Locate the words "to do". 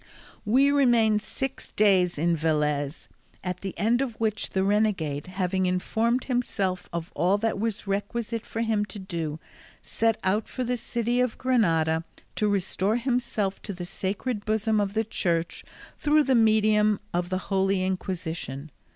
8.85-9.39